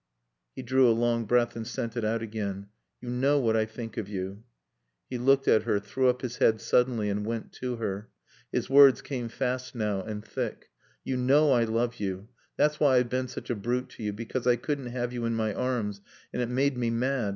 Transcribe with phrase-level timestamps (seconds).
[0.55, 2.69] _"He drew a long breath and sent it out again.
[3.01, 4.41] "You know what I think of you."
[5.11, 8.09] He looked at her, threw up his head suddenly and went to her.
[8.51, 10.71] His words came fast now and thick.
[11.03, 12.29] "You know I love you.
[12.57, 15.35] That's why I've been such a brute to you because I couldn't have you in
[15.35, 16.01] my arms
[16.33, 17.29] and it made me mad.